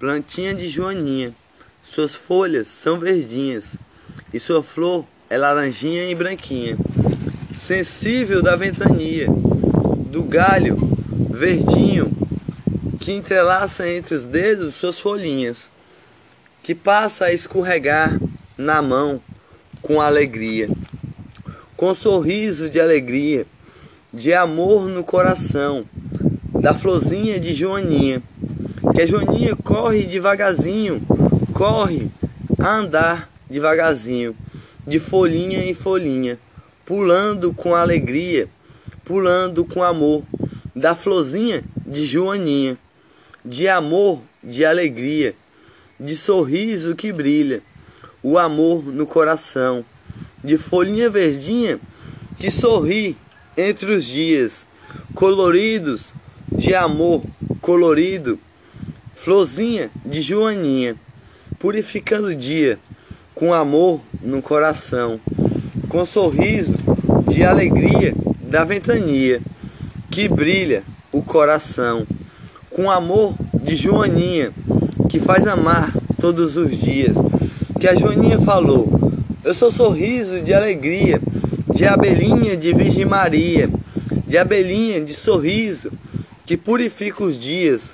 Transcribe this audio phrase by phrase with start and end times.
[0.00, 1.34] plantinha de joaninha.
[1.82, 3.74] Suas folhas são verdinhas
[4.32, 6.78] e sua flor é laranjinha e branquinha.
[7.54, 10.78] Sensível da ventania, do galho
[11.30, 12.10] verdinho
[12.98, 15.70] que entrelaça entre os dedos suas folhinhas,
[16.62, 18.18] que passa a escorregar
[18.56, 19.20] na mão
[19.82, 20.70] com alegria,
[21.76, 23.46] com sorriso de alegria,
[24.12, 25.84] de amor no coração,
[26.58, 28.22] da florzinha de Joaninha,
[28.94, 31.02] que a Joaninha corre devagarzinho,
[31.52, 32.10] corre
[32.58, 34.34] a andar devagarzinho,
[34.86, 36.38] de folhinha em folhinha,
[36.84, 38.48] pulando com alegria,
[39.04, 40.22] pulando com amor,
[40.74, 42.78] da florzinha de Joaninha,
[43.44, 45.34] de amor, de alegria,
[45.98, 47.62] de sorriso que brilha,
[48.22, 49.84] o amor no coração,
[50.42, 51.78] de folhinha verdinha
[52.38, 53.16] que sorri
[53.56, 54.64] entre os dias,
[55.14, 56.12] coloridos
[56.50, 57.22] de amor
[57.60, 58.38] colorido,
[59.22, 60.96] florzinha de Joaninha,
[61.58, 62.78] purificando o dia,
[63.34, 65.20] com amor no coração,
[65.90, 66.72] com sorriso
[67.28, 69.42] de alegria da ventania,
[70.10, 70.82] que brilha
[71.12, 72.06] o coração,
[72.70, 74.52] com amor de Joaninha,
[75.10, 77.14] que faz amar todos os dias,
[77.78, 78.88] que a Joaninha falou,
[79.44, 81.20] eu sou sorriso de alegria,
[81.74, 83.68] de abelhinha de Virgem Maria,
[84.26, 85.92] de abelhinha de sorriso,
[86.46, 87.90] que purifica os dias,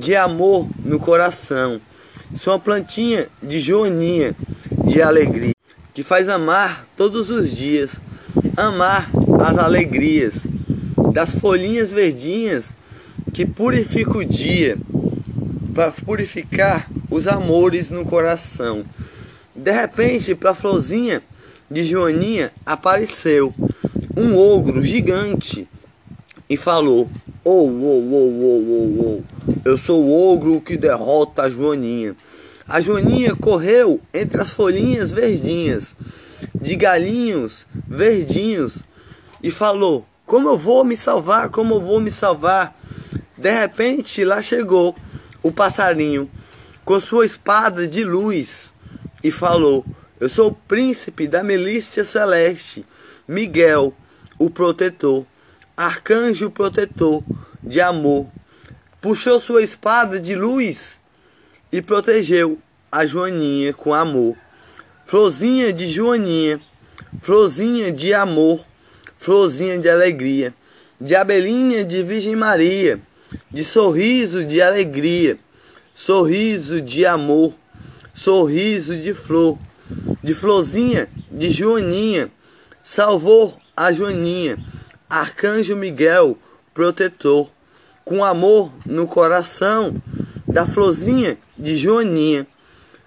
[0.00, 1.78] de amor no coração.
[2.34, 4.34] Sou uma plantinha de joaninha,
[4.86, 5.54] de alegria,
[5.92, 8.00] que faz amar todos os dias,
[8.56, 9.10] amar
[9.44, 10.46] as alegrias,
[11.12, 12.74] das folhinhas verdinhas
[13.34, 14.78] que purifica o dia,
[15.74, 18.86] para purificar os amores no coração.
[19.54, 21.22] De repente, para a florzinha
[21.70, 23.54] de Joaninha apareceu
[24.16, 25.68] um ogro gigante
[26.48, 27.10] e falou:
[27.52, 29.54] Oh, oh, oh, oh, oh, oh.
[29.64, 32.14] Eu sou o ogro que derrota a Joaninha.
[32.68, 35.96] A Joaninha correu entre as folhinhas verdinhas,
[36.54, 38.84] de galinhos verdinhos,
[39.42, 41.48] e falou: Como eu vou me salvar?
[41.48, 42.80] Como eu vou me salvar?
[43.36, 44.94] De repente lá chegou
[45.42, 46.30] o passarinho
[46.84, 48.72] com sua espada de luz
[49.24, 49.84] e falou:
[50.20, 52.86] Eu sou o príncipe da milícia celeste,
[53.26, 53.92] Miguel,
[54.38, 55.26] o protetor
[55.80, 57.24] arcanjo protetor
[57.62, 58.28] de amor,
[59.00, 61.00] puxou sua espada de luz
[61.72, 62.58] e protegeu
[62.92, 64.36] a Joaninha com amor.
[65.06, 66.60] Florzinha de Joaninha,
[67.22, 68.60] florzinha de amor,
[69.16, 70.54] florzinha de alegria,
[71.00, 73.00] de abelhinha de Virgem Maria,
[73.50, 75.38] de sorriso de alegria,
[75.94, 77.54] sorriso de amor,
[78.12, 79.58] sorriso de flor,
[80.22, 82.30] de florzinha de Joaninha,
[82.82, 84.58] salvou a Joaninha
[85.10, 86.38] Arcanjo Miguel,
[86.72, 87.50] protetor,
[88.04, 90.00] com amor no coração
[90.46, 92.46] da florzinha de Joaninha,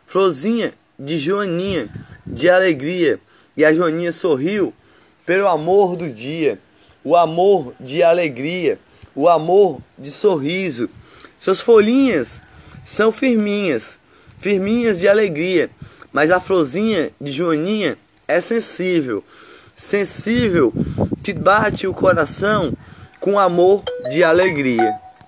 [0.05, 1.89] florzinha de Joaninha,
[2.27, 3.21] de alegria.
[3.55, 4.73] E a Joaninha sorriu
[5.25, 6.59] pelo amor do dia,
[7.05, 8.77] o amor de alegria,
[9.15, 10.89] o amor de sorriso.
[11.39, 12.41] Suas folhinhas
[12.83, 13.97] são firminhas,
[14.39, 15.69] firminhas de alegria,
[16.11, 17.97] mas a florzinha de Joaninha
[18.27, 19.23] é sensível
[19.75, 20.73] sensível
[21.23, 22.73] que bate o coração
[23.19, 25.02] com amor de alegria.